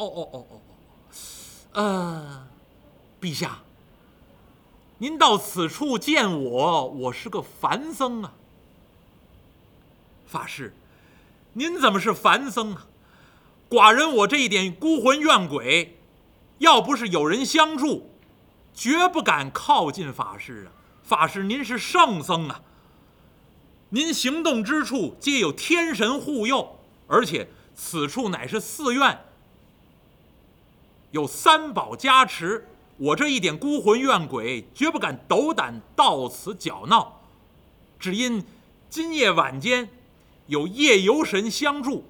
[0.00, 0.60] 哦哦哦哦
[1.74, 2.46] 哦，呃，
[3.20, 3.58] 陛下，
[4.96, 8.32] 您到此处见我，我是个凡僧啊。
[10.26, 10.72] 法师，
[11.52, 12.86] 您怎么是凡僧啊？
[13.68, 15.98] 寡人我这一点孤魂怨鬼，
[16.58, 18.10] 要不是有人相助，
[18.72, 20.72] 绝不敢靠近法师啊。
[21.02, 22.62] 法师，您是圣僧啊，
[23.90, 29.26] 您行动之处皆有天神护佑，而且此处乃是寺院，
[31.10, 37.20] 有三宝加持，我这一点孤魂怨鬼，绝不敢斗胆到此搅闹。
[37.98, 38.44] 只因
[38.88, 39.88] 今夜晚间
[40.46, 42.04] 有夜游神相助，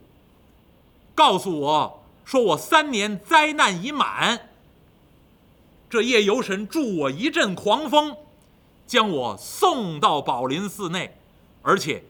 [1.14, 4.48] 告诉我说我三年灾难已满。
[5.88, 8.16] 这夜游神助我一阵狂风。
[8.86, 11.16] 将我送到宝林寺内，
[11.62, 12.02] 而且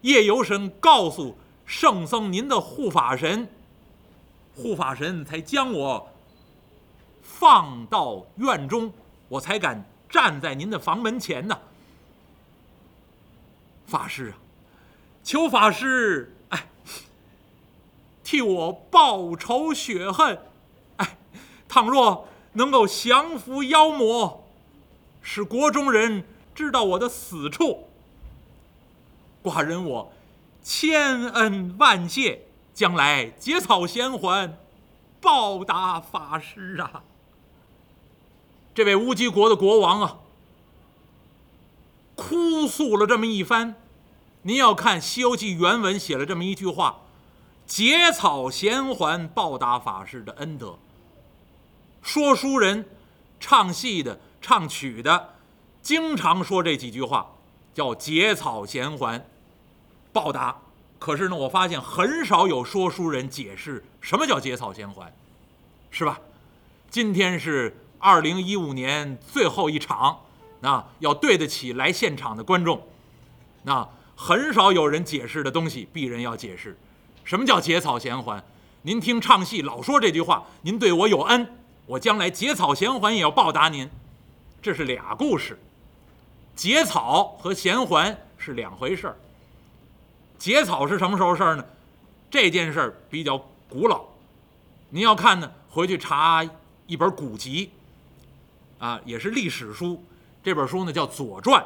[0.00, 3.46] 夜游神告诉圣僧您的护法神，
[4.58, 6.10] 护法神才将我
[7.22, 8.92] 放到院中，
[9.28, 11.56] 我才敢站在您的房门前呢。
[13.86, 14.36] 法师啊，
[15.22, 16.68] 求法师哎，
[18.24, 20.40] 替我报仇雪恨，
[20.96, 21.16] 哎，
[21.68, 24.44] 倘若能够降服妖魔。
[25.22, 27.88] 使国中人知道我的死处，
[29.42, 30.12] 寡人我
[30.62, 32.47] 千恩万谢，
[32.78, 34.56] 将来结草衔环，
[35.20, 37.02] 报答法师啊！
[38.72, 40.18] 这位乌鸡国的国王啊，
[42.14, 43.74] 哭诉了这么一番。
[44.42, 47.00] 您要看《西游记》原文，写了这么一句话
[47.66, 50.78] ：“结草衔环，报答法师的恩德。”
[52.00, 52.88] 说书人，
[53.40, 54.20] 唱戏的。
[54.40, 55.34] 唱曲的
[55.82, 57.32] 经常说这几句话，
[57.74, 59.28] 叫结草衔环，
[60.12, 60.58] 报答。
[60.98, 65.12] 可是呢，我发现很少有说书人解释什么叫结草衔环，
[65.90, 66.20] 是吧？
[66.90, 70.20] 今天是二零一五年最后一场，
[70.60, 72.82] 那要对得起来现场的观众，
[73.62, 76.76] 那很少有人解释的东西，鄙人要解释。
[77.24, 78.42] 什么叫结草衔环？
[78.82, 81.46] 您听唱戏老说这句话，您对我有恩，
[81.86, 83.88] 我将来结草衔环也要报答您。
[84.60, 85.58] 这是俩故事，
[86.56, 89.16] 结草和衔环是两回事儿。
[90.38, 91.64] 结草是什么时候事儿呢？
[92.30, 93.36] 这件事儿比较
[93.68, 94.04] 古老，
[94.90, 96.48] 您要看呢，回去查
[96.86, 97.70] 一本古籍，
[98.78, 100.04] 啊，也是历史书。
[100.42, 101.60] 这本书呢叫《左传》，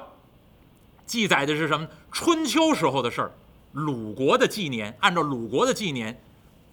[1.04, 1.86] 记载的是什么？
[2.10, 3.32] 春秋时候的事儿，
[3.72, 6.18] 鲁国的纪年，按照鲁国的纪年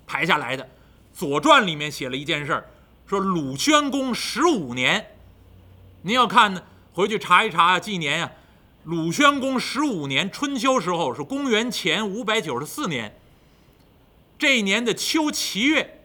[0.07, 0.63] 排下来的。
[1.13, 2.65] 《左传》里面写了一件事儿，
[3.05, 5.05] 说鲁宣公十五年。
[6.03, 8.31] 您要看呢，回去查一查纪年呀。
[8.89, 13.15] 鲁宣公十五年，春秋时候是公元前五百九十四年。
[14.39, 16.01] 这一年的秋七月，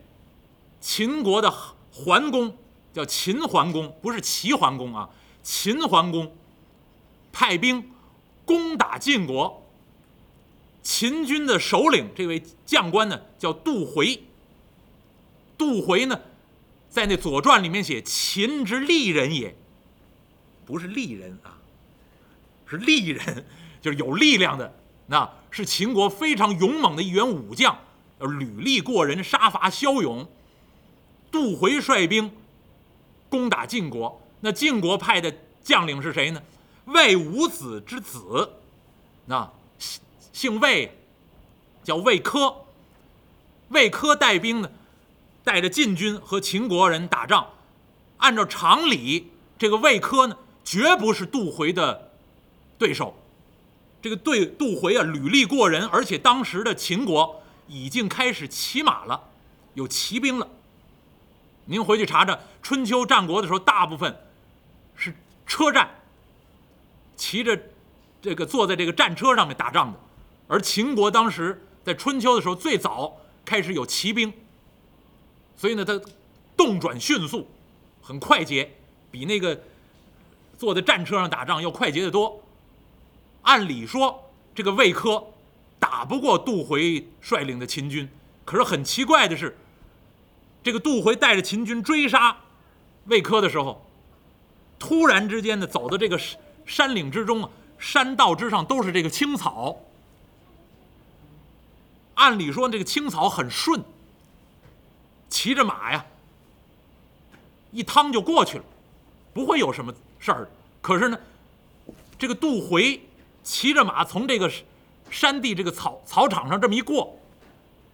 [0.83, 1.51] 秦国的
[1.91, 2.59] 桓公
[2.93, 5.09] 叫秦桓公，不是齐桓公啊。
[5.43, 6.37] 秦桓公
[7.33, 7.91] 派兵
[8.45, 9.63] 攻打晋国。
[10.83, 14.25] 秦军的首领这位将官呢，叫杜回。
[15.57, 16.21] 杜回呢，
[16.91, 19.57] 在那《左传》里面写：“秦之利人也。”
[20.67, 21.57] 不是利人啊，
[22.67, 23.45] 是利人，
[23.81, 24.75] 就是有力量的。
[25.07, 27.79] 那是秦国非常勇猛的一员武将，
[28.19, 30.27] 履历过人，杀伐骁勇。
[31.31, 32.31] 杜回率兵
[33.29, 36.43] 攻打晋国，那晋国派的将领是谁呢？
[36.87, 38.51] 魏武子之子，
[39.27, 39.51] 那
[40.33, 40.97] 姓魏，
[41.83, 42.55] 叫魏科。
[43.69, 44.71] 魏科带兵呢，
[45.43, 47.49] 带着晋军和秦国人打仗。
[48.19, 50.37] 按照常理，这个魏科呢？
[50.65, 52.04] 绝不是杜回的
[52.85, 53.17] 对手，
[54.03, 59.29] 这个对杜回啊，履历过人，而且当时的秦国已经开始骑马了，
[59.73, 60.47] 有骑兵了。
[61.65, 64.15] 您回去查查春秋战国的时候，大部分
[64.95, 65.15] 是
[65.47, 65.89] 车战，
[67.17, 67.59] 骑着
[68.21, 69.99] 这个坐在这个战车上面打仗的，
[70.47, 74.31] 而秦国当时在春秋的时候最早开始有骑兵，
[75.57, 75.99] 所以呢，它
[76.55, 77.49] 动转迅速，
[78.03, 78.71] 很快捷，
[79.11, 79.59] 比那个。
[80.57, 82.41] 坐在战车上打仗要快捷得多。
[83.45, 85.25] 按理说，这个魏科
[85.79, 88.09] 打不过杜回率领的秦军。
[88.45, 89.57] 可是很奇怪的是，
[90.63, 92.37] 这个杜回带着秦军追杀
[93.07, 93.87] 魏科的时候，
[94.79, 96.21] 突然之间呢，走到这个
[96.67, 99.79] 山岭之中啊，山道之上都是这个青草。
[102.15, 103.83] 按理说，这个青草很顺，
[105.29, 106.05] 骑着马呀，
[107.73, 108.65] 一趟就过去了，
[109.33, 109.93] 不会有什么。
[110.19, 110.49] 事儿，
[110.81, 111.19] 可是呢，
[112.19, 113.01] 这个杜回
[113.45, 114.51] 骑着马从这个
[115.11, 117.21] 山地这个草草场上这么一过，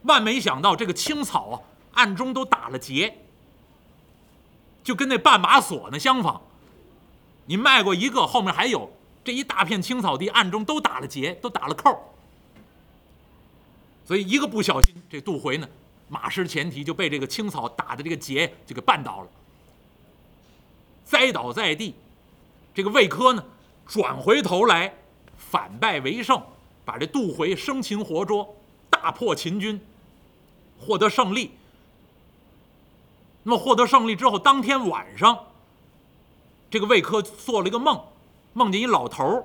[0.04, 1.60] 万没想到这个青草啊，
[1.92, 3.18] 暗中都打了结，
[4.82, 6.40] 就跟那绊马索呢相仿。
[7.46, 8.92] 你迈过一个，后面还有
[9.24, 12.14] 这一大片青草地，暗中都打了结，都打了扣。
[14.06, 15.68] 所以一个不小心，这杜回呢，
[16.08, 19.28] 马失前蹄，就被这个青草打的这个结就给绊倒了，
[21.04, 21.96] 栽倒在地。
[22.72, 23.44] 这个魏科呢，
[23.86, 24.94] 转回头来，
[25.50, 26.40] 反败为胜，
[26.84, 28.54] 把这杜回生擒活捉，
[28.88, 29.80] 大破秦军，
[30.78, 31.50] 获得胜利。
[33.42, 35.46] 那么获得胜利之后，当天晚上，
[36.70, 38.00] 这个魏科做了一个梦，
[38.52, 39.44] 梦见一老头儿。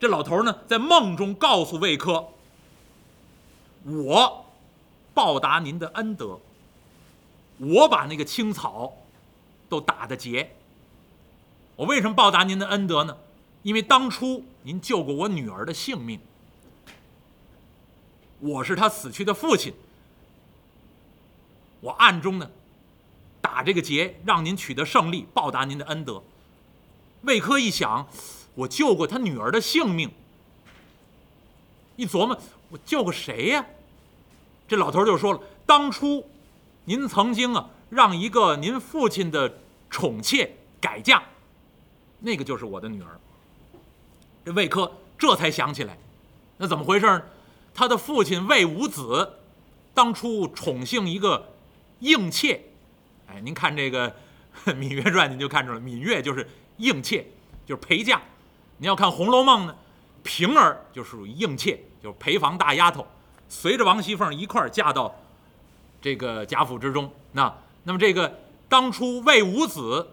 [0.00, 2.28] 这老头儿呢，在梦中告诉魏科
[3.86, 4.44] ：“我
[5.14, 6.40] 报答您的恩德，
[7.58, 8.92] 我把那个青草
[9.68, 10.50] 都打的结。
[11.76, 13.16] 我为什么报答您的恩德呢？
[13.66, 16.20] 因为当初您救过我女儿的性命，
[18.38, 19.74] 我是她死去的父亲。”
[21.82, 22.48] 我暗中呢，
[23.40, 26.22] 打这个结，让您取得胜利，报答您的恩德。
[27.22, 28.06] 魏科一想，
[28.54, 30.12] 我救过他女儿的性命，
[31.96, 33.66] 一琢磨，我救过谁呀？
[34.68, 36.24] 这老头就说了：“当初
[36.84, 39.58] 您曾经啊，让一个您父亲的
[39.90, 41.20] 宠妾改嫁，
[42.20, 43.18] 那个就是我的女儿。”
[44.46, 45.98] 这魏科这才想起来，
[46.58, 47.22] 那怎么回事呢？
[47.74, 49.40] 他的父亲魏武子
[49.92, 51.52] 当初宠幸一个。
[52.00, 52.60] 应妾，
[53.26, 54.10] 哎，您看这个
[54.74, 56.46] 《芈月传》，您就看出来，芈月就是
[56.76, 57.26] 应妾，
[57.64, 58.20] 就是陪嫁。
[58.76, 59.74] 您要看《红楼梦》呢，
[60.22, 63.06] 平儿就属于应妾，就是陪房大丫头，
[63.48, 65.16] 随着王熙凤一块儿嫁到
[66.02, 67.10] 这个贾府之中。
[67.32, 67.52] 那
[67.84, 70.10] 那么这个当初魏武子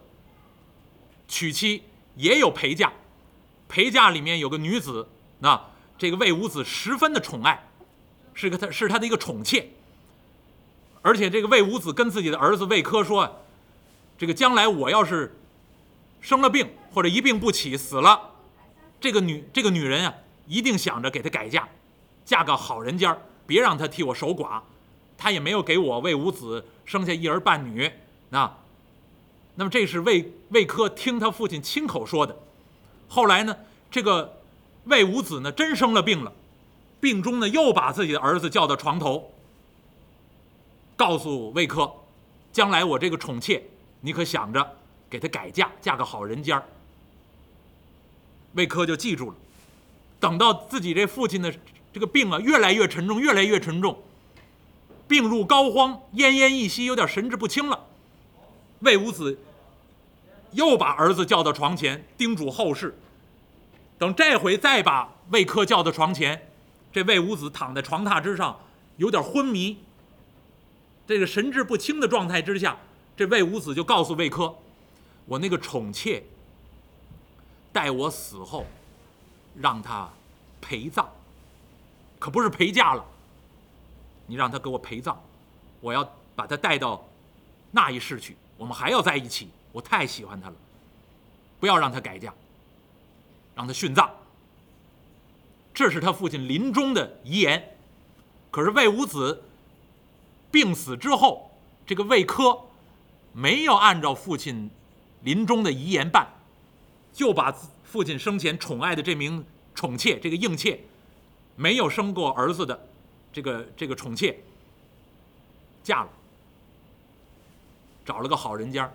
[1.28, 1.84] 娶妻
[2.16, 2.94] 也有陪嫁，
[3.74, 5.08] 陪嫁里面有个女子，
[5.40, 5.60] 那
[5.98, 7.68] 这个魏武子十分的宠爱，
[8.36, 9.68] 是个他是他的一个宠妾。
[11.02, 13.42] 而且这个魏武子跟自己的儿子魏科说
[14.16, 15.36] ：“这个将来我要是
[16.22, 18.30] 生了病或者一病不起死了，
[19.02, 20.14] 这个女这个女人啊，
[20.46, 21.68] 一定想着给她改嫁，
[22.24, 23.18] 嫁个好人家，
[23.48, 24.62] 别让她替我守寡。
[25.18, 27.92] 他也没有给我魏武子生下一儿半女。
[28.30, 28.56] 那，
[29.56, 32.38] 那么这是魏魏科听他父亲亲口说的。
[33.08, 33.56] 后来呢，
[33.92, 34.42] 这个
[34.86, 36.34] 魏武子呢真生了病了，
[37.00, 39.32] 病中呢又把自己的儿子叫到床头。”
[40.96, 41.92] 告诉魏科，
[42.52, 43.64] 将来我这个宠妾，
[44.02, 44.76] 你可想着
[45.10, 46.64] 给她改嫁，嫁个好人家。
[48.54, 49.36] 魏科就记住了。
[50.20, 51.54] 等到自己这父亲的
[51.92, 54.02] 这个病啊越来越沉重，越来越沉重，
[55.08, 57.88] 病入膏肓，奄奄一息，有点神志不清了。
[58.80, 59.38] 魏武子
[60.54, 62.98] 又把儿子叫到床前，叮嘱后事。
[63.98, 66.50] 等这回再把魏科叫到床前，
[66.92, 68.60] 这魏武子躺在床榻之上，
[68.98, 69.78] 有点昏迷。
[71.06, 72.78] 这个神志不清的状态之下，
[73.16, 74.56] 这魏武子就告诉魏科
[75.26, 76.24] ：“我那个宠妾，
[77.72, 78.66] 待我死后，
[79.56, 80.10] 让他
[80.62, 81.08] 陪葬，
[82.20, 83.06] 可不是陪嫁了。
[84.26, 85.22] 你让他给我陪葬，
[85.82, 87.06] 我要把他带到
[87.72, 89.50] 那一世去，我们还要在一起。
[89.74, 90.56] 我太喜欢他了，
[91.60, 92.34] 不要让他改嫁，
[93.54, 94.10] 让他殉葬。
[95.74, 97.76] 这是他父亲临终的遗言。
[98.50, 99.44] 可是魏武子。”
[100.54, 101.50] 病死之后，
[101.84, 102.56] 这个魏科
[103.32, 104.70] 没有按照父亲
[105.24, 106.28] 临终的遗言办，
[107.12, 107.52] 就把
[107.84, 110.80] 父亲生前宠爱的这名宠妾，这个应妾，
[111.56, 112.88] 没有生过儿子的
[113.32, 114.40] 这个这个宠妾
[115.82, 116.10] 嫁了，
[118.06, 118.94] 找了个好人家，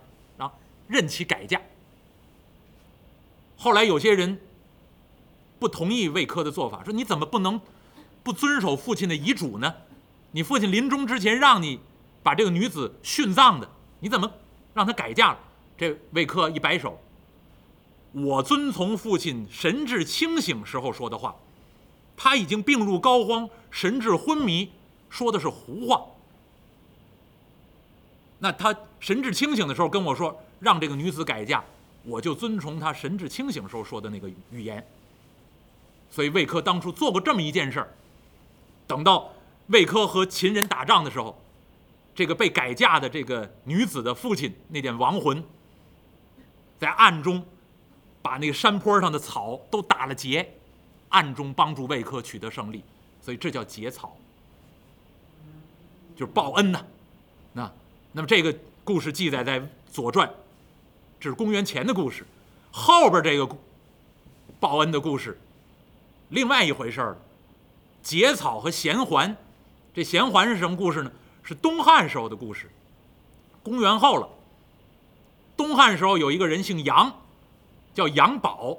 [0.88, 1.60] 任其改嫁。
[3.56, 4.40] 后来有些人
[5.58, 7.60] 不同意魏科的做法，说你怎么不能
[8.22, 9.74] 不遵守父亲的遗嘱呢？
[10.32, 11.80] 你父亲临终之前让你
[12.22, 14.30] 把这个女子殉葬的，你怎么
[14.74, 15.38] 让她改嫁了？
[15.76, 17.00] 这魏科一摆手，
[18.12, 21.36] 我遵从父亲神志清醒时候说的话，
[22.16, 24.72] 他已经病入膏肓，神志昏迷，
[25.08, 26.04] 说的是胡话。
[28.40, 31.62] 那他神志清醒的时候跟我说让这个女子改嫁，
[32.04, 34.86] 我就遵从他神志清醒时候说的那个语言。
[36.10, 37.88] 所以魏科当初做过这么一件事儿，
[38.86, 39.30] 等到。
[39.68, 41.38] 魏科和秦人打仗的时候，
[42.14, 45.44] 这个被改嫁的这个女子的父亲那点亡魂，
[46.78, 47.44] 在暗中
[48.22, 50.54] 把那个山坡上的草都打了结，
[51.10, 52.82] 暗中帮助魏科取得胜利，
[53.20, 54.16] 所以这叫结草，
[56.16, 56.82] 就是报恩呐。
[57.52, 57.70] 那
[58.12, 59.60] 那么这个故事记载在
[59.92, 60.26] 《左传》，
[61.20, 62.24] 这是公元前的故事，
[62.70, 63.48] 后边这个
[64.60, 65.38] 报恩的故事，
[66.28, 67.18] 另外一回事儿了，
[68.02, 69.36] 结草和衔环。
[69.94, 71.10] 这衔环是什么故事呢？
[71.42, 72.70] 是东汉时候的故事，
[73.62, 74.28] 公元后了。
[75.56, 77.12] 东汉时候有一个人姓杨，
[77.94, 78.76] 叫杨宝，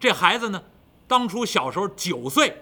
[0.00, 0.62] 这孩子呢，
[1.06, 2.56] 当初小时候九岁，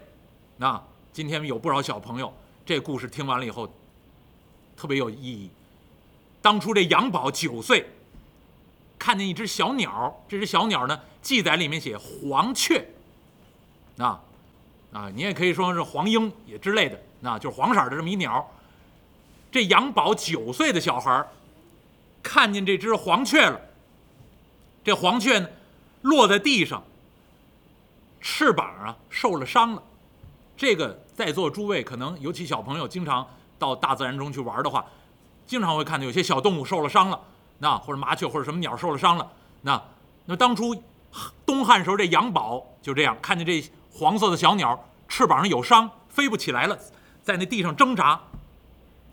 [0.56, 2.34] 那今天有不少小朋友，
[2.66, 3.72] 这故事听完了以后，
[4.76, 5.48] 特别有意义。
[6.40, 7.88] 当初这杨宝九岁，
[9.02, 12.86] 看见一只小鸟，这只小鸟呢，记载里面写黄雀，
[13.98, 14.20] 啊，
[14.92, 18.48] 啊，你也可以说是黄莺也之类的，那就是黄色的这么一鸟。
[19.50, 21.26] 这杨宝九岁的小孩
[22.22, 23.60] 看见这只黄雀了。
[24.84, 25.48] 这黄雀呢，
[26.02, 26.80] 落在地上，
[28.20, 29.82] 翅膀啊受了伤了。
[30.56, 33.28] 这个在座诸位可能尤其小朋友经常
[33.58, 34.86] 到大自然中去玩的话，
[35.44, 37.20] 经常会看到有些小动物受了伤了，
[37.58, 39.32] 那或者麻雀或者什么鸟受了伤了。
[39.60, 39.82] 那
[40.24, 40.74] 那当初
[41.44, 46.78] 东汉时候这杨宝就这样看见这黄色的小鸟翅膀上有伤，飞不起来了，
[47.22, 48.20] 在那地上挣扎。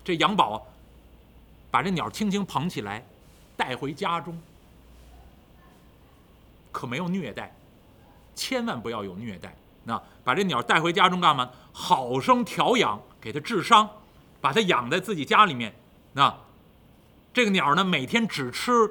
[0.02, 0.66] 这杨宝
[1.70, 3.04] 把这鸟轻轻捧起来，
[3.56, 4.40] 带回家中，
[6.72, 7.54] 可没有虐待，
[8.34, 9.54] 千万不要有虐待。
[9.84, 11.50] 那把这鸟带回家中干嘛？
[11.72, 13.88] 好生调养，给它治伤，
[14.40, 15.74] 把它养在自己家里面。
[16.12, 16.34] 那
[17.32, 18.90] 这个鸟呢，每天只吃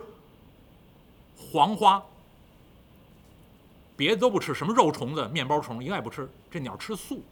[1.37, 2.03] 黄花，
[3.95, 6.29] 别的都不吃，什么肉虫子、面包虫一概不吃。
[6.49, 7.23] 这鸟吃素。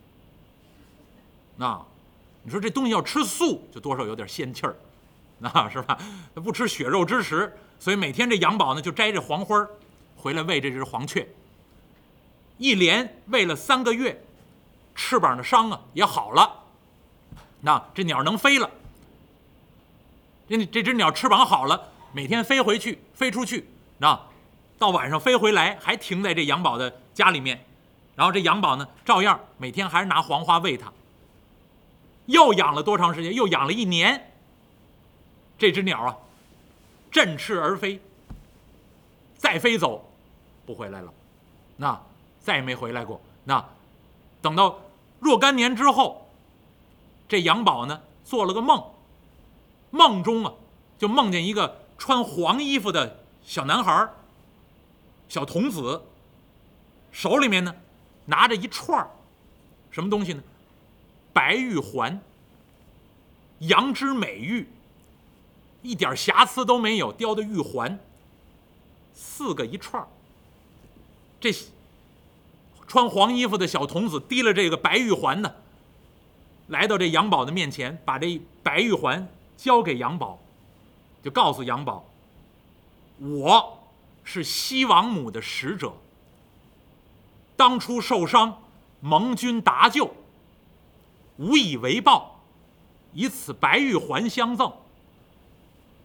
[1.55, 1.81] 那。
[2.43, 4.73] 你说这东西要吃素，就多少有点仙气儿，
[5.37, 5.99] 那是吧？
[6.33, 9.69] 他不吃血肉之食，所以每天这杨宝呢就摘这黄花儿
[10.15, 11.27] 回来喂这只黄雀。
[12.57, 14.23] 一连喂了三个月，
[14.95, 16.63] 翅膀的伤啊也好了，
[17.59, 18.71] 那这鸟能飞了。
[20.47, 24.19] 这这只鸟翅膀好了，每天飞回去，飞出去，那
[24.77, 27.65] 到晚上飞回来还停在这杨宝的家里面，
[28.15, 30.91] 然后这杨宝呢照样每天还是拿黄花喂它。
[32.27, 33.33] 又养了多长时间？
[33.33, 34.31] 又养了一年。
[35.57, 36.15] 这只鸟啊，
[37.09, 37.99] 振翅而飞，
[39.37, 40.07] 再飞走，
[40.65, 41.11] 不回来了，
[41.77, 41.99] 那
[42.39, 43.19] 再也没回来过。
[43.43, 43.65] 那
[44.41, 44.77] 等到
[45.19, 46.29] 若干年之后，
[47.27, 48.83] 这杨宝呢做了个梦，
[49.91, 50.53] 梦中啊
[50.97, 54.13] 就梦见一个穿黄衣服的小男孩儿
[55.29, 56.01] 小童子，
[57.11, 57.75] 手里面呢
[58.25, 59.09] 拿着一串儿
[59.91, 60.43] 什么东西呢？
[61.33, 62.19] 白玉环，
[63.59, 64.67] 羊脂美玉，
[65.81, 67.99] 一点瑕疵都没有，雕的玉环，
[69.13, 70.07] 四个一串儿
[71.39, 71.53] 这
[72.87, 75.53] 穿黄衣服的小童子提了这个白玉环呢，
[76.67, 79.27] 来到这杨宝的面前，把这白玉环
[79.57, 80.39] 交给杨宝，
[81.21, 82.07] 就告诉杨宝
[83.19, 83.79] ：“我
[84.23, 85.93] 是西王母的使者，
[87.57, 88.61] 当初受伤，
[89.01, 90.13] 蒙君搭救。”
[91.37, 92.39] 无以为报，
[93.13, 94.73] 以此白玉环相赠。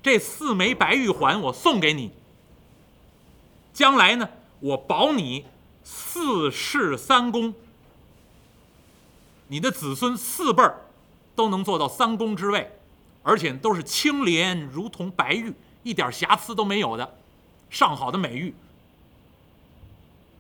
[0.03, 2.11] 这四枚白玉环我送给你，
[3.73, 4.29] 将来呢，
[4.61, 5.47] 我保你
[5.83, 7.55] 四世三公，
[9.49, 10.83] 你的子孙四辈儿
[11.35, 12.71] 都能做到三公之位，
[13.23, 17.19] 而且都是清廉如同白玉，一点瑕疵都没有的
[17.71, 18.55] 上好的美玉。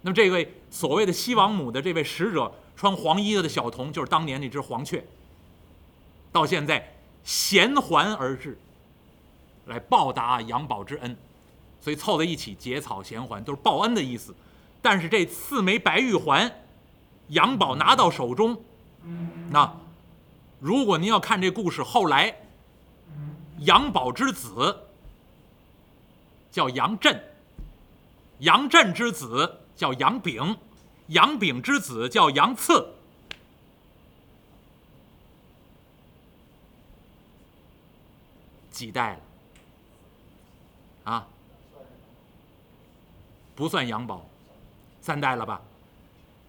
[0.02, 2.52] 那么这位所谓的西王母的这位使者。
[2.74, 5.04] 穿黄衣的小童就是当年那只黄雀，
[6.32, 8.58] 到现在衔环而至，
[9.66, 11.16] 来报答杨宝之恩，
[11.80, 14.34] 所以凑在一起结草衔环都是报恩的意思。
[14.80, 16.50] 但是这四枚白玉环，
[17.28, 18.60] 杨宝拿到手中，
[19.50, 19.72] 那
[20.58, 22.34] 如果您要看这故事，后来
[23.64, 24.88] 杨宝之子
[26.50, 27.22] 叫杨震，
[28.38, 30.56] 杨震之子叫杨炳。
[31.08, 32.94] 杨炳之子叫杨次，
[38.70, 39.20] 几代了？
[41.12, 41.26] 啊，
[43.54, 44.24] 不算杨宝，
[45.02, 45.60] 三代了吧？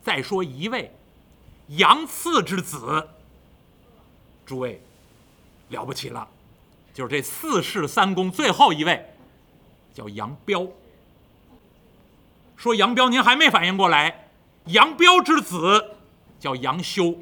[0.01, 0.93] 再说一位
[1.67, 3.09] 杨次之子，
[4.45, 4.81] 诸位
[5.69, 6.29] 了不起了，
[6.93, 9.13] 就是这四世三公最后一位，
[9.93, 10.67] 叫杨彪。
[12.55, 14.29] 说杨彪，您还没反应过来？
[14.67, 15.95] 杨彪之子
[16.39, 17.17] 叫杨修。